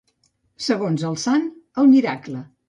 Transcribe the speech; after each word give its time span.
Segons 0.67 1.03
el 1.09 1.19
sant, 1.25 1.45
el 1.85 1.93
miracle. 1.93 2.43